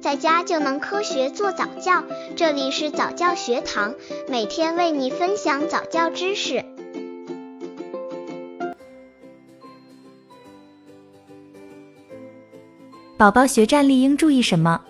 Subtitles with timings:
[0.00, 2.02] 在家就能科学做早教。
[2.34, 3.94] 这里是早教学堂，
[4.28, 6.64] 每天为你分享早教知识。
[13.18, 14.80] 宝宝学站立应注意什么？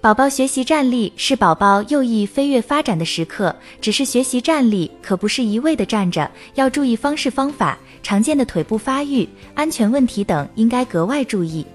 [0.00, 11.66] 宝宝学习站立是宝宝右翼飞跃发展的时刻，只是学习站立可不是一味的站着，要注意方式方法、常见的腿部发育、安全问题等，应该格外注意。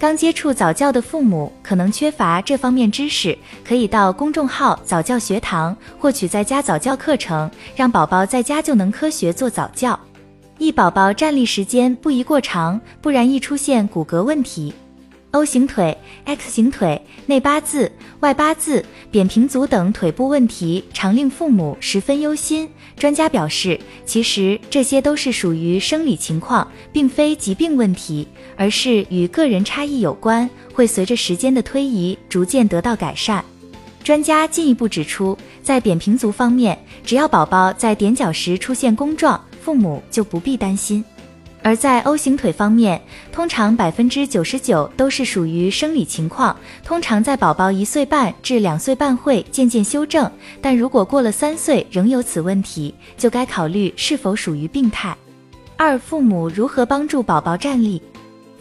[0.00, 10.00] 刚接触早教的父母可能缺乏这方面知识，可以到公众号早教学堂获取在家早教课程，让宝宝在家就能科学做早教。
[10.56, 14.72] 一宝宝站立时间不宜过长，不然易出现骨骼问题。
[15.32, 22.68] O 型腿、X 型腿、内八字、外八字、扁平足等腿部问题，常令父母十分忧心。
[22.96, 28.26] 专家表示，其实这些都是属于生理情况，并非疾病问题，
[28.56, 33.44] 而是与个人差异有关，会随着时间的推移逐渐得到改善。
[34.02, 41.04] 专家进一步指出，在扁平足方面，只要宝宝在踮脚时出现弓状，父母就不必担心。
[41.62, 50.30] 而在 O 型腿方面，通常百分之九十九都是属于生理情况，通常在宝宝一岁半至两岁半会渐渐修正，
[50.60, 55.16] 但如果过了三岁仍有此问题，就该考虑是否属于病态。
[55.76, 58.02] 二、父母如何帮助宝宝站立？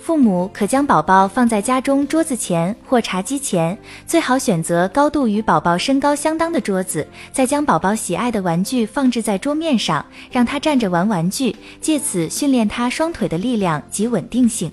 [0.01, 14.71] 父母可将宝宝放在家中桌子前或茶几前，最好选择高度与宝宝身高相当的桌子，再将宝宝喜爱的玩具放置在桌面上，让他站着玩玩具，借此训练他双腿的力量及稳定性。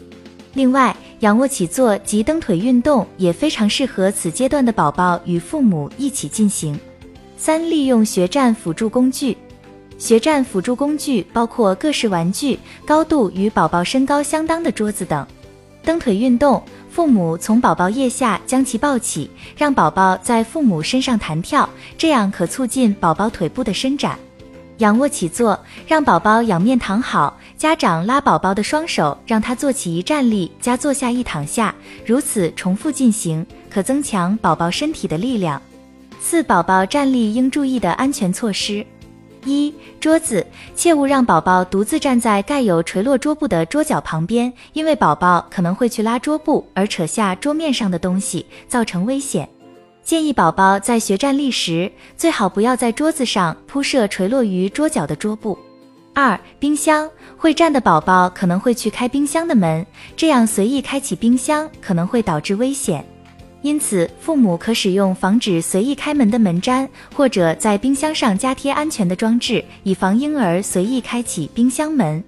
[0.55, 6.79] 另外，仰卧起坐及蹬腿运动也非常适合此阶段的宝宝与父母一起进行。
[7.37, 9.37] 三、利用学站辅助工具。
[9.99, 15.27] 学站辅助工具包括各式玩具、高度与宝宝身高相当的桌子等。
[15.83, 24.19] 蹬腿运动，父母从宝宝腋下将其抱起，让宝宝在父母身上弹跳，这样可促进宝宝腿部的伸展。
[24.79, 31.75] 仰卧起坐，让宝宝仰面躺好，家长拉宝宝的双手，让他坐起一站立加坐下一躺下，
[32.05, 35.63] 如此重复进行，可增强宝宝身体的力量。
[36.21, 38.85] 四、宝宝站立应注意的安全措施。
[39.47, 49.49] 一桌子，切勿让宝宝独自站在盖有垂落桌布的桌角旁边，因为宝宝可能会去拉桌布而扯下桌面上的东西，造成危险。
[50.03, 55.59] 建议宝宝在学站立时，最好不要在桌子上铺设垂落于桌角的桌布。
[56.15, 59.85] 二冰箱，会站的宝宝可能会去开冰箱的门，
[60.17, 63.05] 这样随意开启冰箱可能会导致危险。
[63.67, 72.23] 因此，父母可使用防止随意开门的门粘，或者在冰箱上加贴安全的装置，以防婴儿随意开启冰箱门。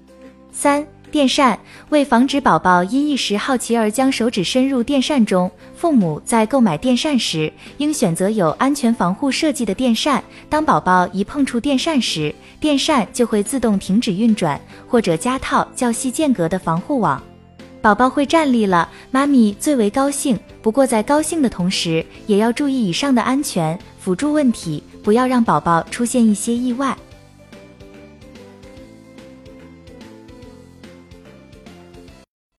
[0.50, 1.56] 三、电扇，
[1.90, 10.20] 为防止宝宝因一时好奇而将手指伸入电扇中，父母在购买电扇时，应选择有安全防护设计的电扇。
[10.48, 17.22] 当宝宝一碰触电扇时，电扇就会自动停止运转，或者加套较细间隔的防护网。
[17.80, 20.38] 宝宝会站立了，妈咪最为高兴。
[20.60, 26.96] 不过在高兴的同时，也要注意以上的安全辅助问题，不要让宝宝出现一些意外。